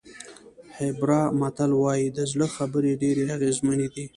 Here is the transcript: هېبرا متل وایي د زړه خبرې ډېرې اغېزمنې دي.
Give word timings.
هېبرا 0.77 1.21
متل 1.39 1.71
وایي 1.83 2.07
د 2.17 2.19
زړه 2.31 2.47
خبرې 2.55 2.91
ډېرې 3.01 3.23
اغېزمنې 3.37 3.87
دي. 3.93 4.05